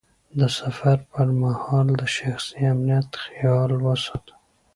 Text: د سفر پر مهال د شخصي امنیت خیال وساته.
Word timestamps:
د 0.39 0.41
سفر 0.59 0.97
پر 1.11 1.27
مهال 1.41 1.87
د 1.99 2.03
شخصي 2.15 2.59
امنیت 2.71 3.09
خیال 3.25 3.71
وساته. 3.85 4.33